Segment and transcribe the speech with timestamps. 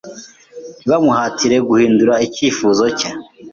[0.79, 3.09] ntibamuhatire guhindura icyifuzo cye.